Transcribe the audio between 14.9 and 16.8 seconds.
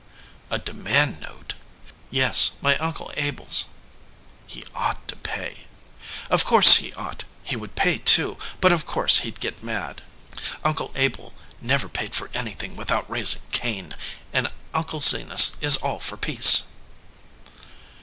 Zenas is all for peace."